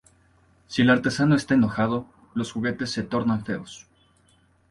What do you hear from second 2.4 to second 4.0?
juguetes se tornan feos.